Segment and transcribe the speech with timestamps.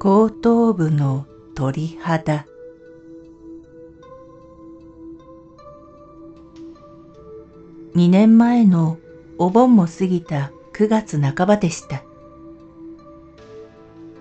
[0.00, 1.26] 後頭部の
[1.56, 2.46] 鳥肌
[7.96, 8.98] 2年前の
[9.38, 12.04] お盆も過ぎた9月半ばでした。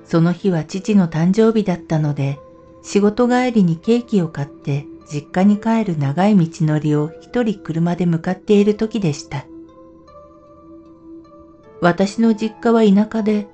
[0.04, 2.40] その日は父の誕生日だったので、
[2.82, 9.46] 仕事帰りにケーキを買って実家に帰る長い道のりを一人車で向かっている時でした。
[11.82, 13.48] 私の実家は田舎で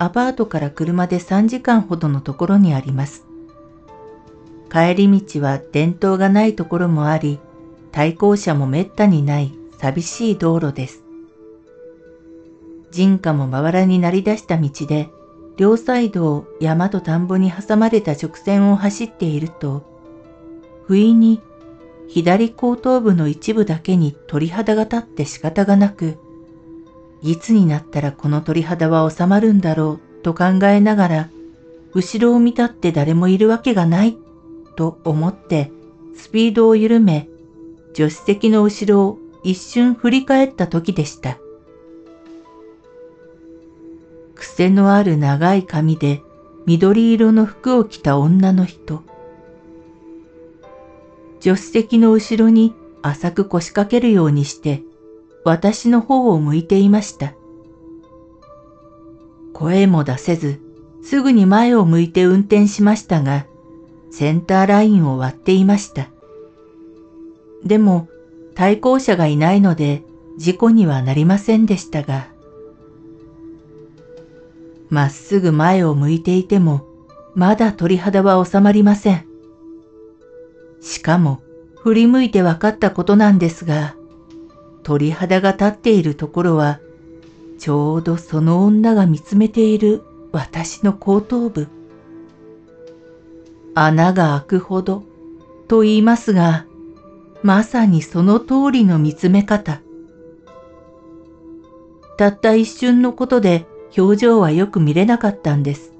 [0.00, 3.24] アパートから車で3時間ほどのところにあります。
[4.70, 7.40] 帰り道は伝統がないところもあり、
[7.90, 11.02] 対向車もめったにない寂しい道路です。
[12.90, 15.08] 人家もまばらになり出した道で、
[15.56, 19.82] 両サイドを山と田んぼに挟まれた直線を走っていると、
[20.86, 21.40] 不意に
[22.08, 26.18] 左後頭部の一部だけに鳥肌が立って仕方がなく、
[27.22, 31.30] いつになったらこの鳥肌は収まるんだろうと考えながら、
[31.94, 34.16] 後ろを見たって誰もいるわけがない
[34.76, 35.72] と思って
[36.14, 37.28] スピードを緩め、
[37.94, 41.38] 助手席の後ろを一瞬振り返った時でした。
[44.34, 46.22] 癖のある長い髪で
[46.66, 49.02] 緑色の服を着た女の人。
[51.40, 54.82] 助手席の後ろに浅く腰掛けるようにして
[55.44, 57.34] 私の方を向いていました。
[59.52, 60.60] 声も出せず、
[61.02, 63.46] すぐに前を向いて運転しましたが、
[64.10, 66.08] センターラインを割っていました。
[67.64, 68.08] でも、
[68.54, 70.02] 対向車がいないので、
[70.36, 72.28] 事故にはなりませんでしたが、
[74.90, 76.86] まっすぐ前を向いていても、
[77.34, 79.26] まだ鳥肌は収まりません。
[80.80, 81.40] しかも、
[81.76, 83.94] 振り向いて分かったことなんですが、
[84.88, 86.80] 鳥肌が立っているところは、
[87.58, 91.68] ちょうどその女が見つめている私の後頭部。
[93.74, 95.04] 穴が開くほど
[95.68, 96.64] と言いますが、
[97.42, 99.82] まさにその通りの見つめ方。
[102.16, 105.92] たった一瞬のことで表情はよく見れなかったんです。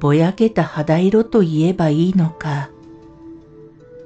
[0.00, 2.70] ぼやけた肌色と言えばいいのか、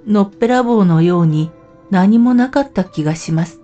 [0.07, 1.51] のっぺらぼうのように
[1.95, 3.61] 何もなかった気がします。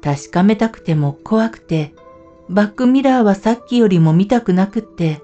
[0.00, 1.96] 確かめたくても怖くて、
[2.48, 5.20] バックミラーはさっきよりも見たくなくって、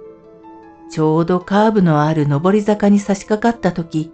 [0.91, 4.11] ちょうどカーブのある上り坂に差し掛かった時、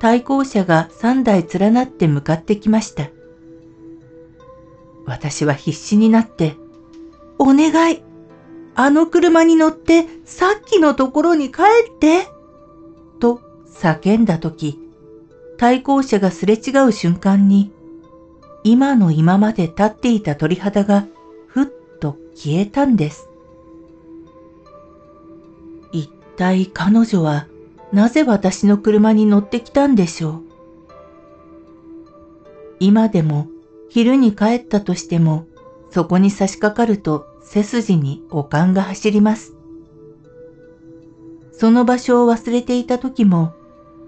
[0.00, 3.10] 対向車が3台連なって向かってきました。
[5.06, 6.56] 私は必死になって、
[7.38, 8.02] お願い
[8.74, 11.62] あの車に乗ってさっきのところに帰
[11.92, 12.26] って
[13.20, 14.83] と叫んだ時、
[15.56, 17.72] 対向車がすれ違う瞬間に、
[18.64, 21.06] 今の今まで立っていた鳥肌が
[21.46, 21.66] ふっ
[22.00, 23.28] と消えたんです。
[25.92, 27.46] 一体彼女は
[27.92, 30.42] なぜ私の車に乗ってきたんでしょう？
[32.80, 33.48] 今でも
[33.88, 35.46] 昼に帰ったとしても、
[35.90, 39.54] そこに差し掛かると背筋におかんが走ります。
[41.52, 43.52] その場所を忘れていた時も、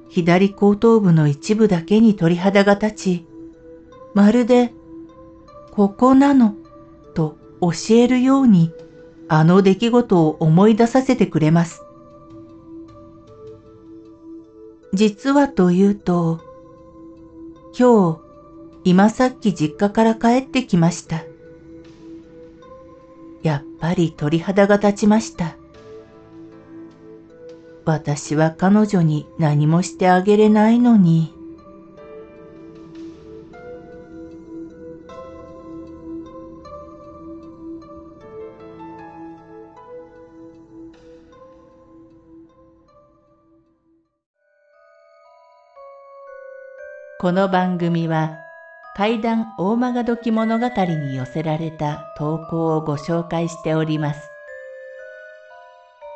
[0.09, 3.27] 左後頭部の一部だけに鳥肌が立ち、
[4.15, 4.73] まるで、
[5.73, 6.55] ここなの、
[7.15, 8.73] と教えるように、
[9.29, 11.83] あの出来事を思い出させてくれます。
[14.95, 16.41] 実はというと、
[17.79, 18.21] 今日、
[18.85, 21.25] 今さっき実家から帰ってきました。
[23.43, 25.57] やっぱり鳥肌が立ちました。
[27.87, 31.33] 私は彼女に何もしてあげれないのに。
[47.21, 48.37] この番組は
[48.97, 54.36] 怪談大曲時物語に寄せられた投稿をご紹介しております。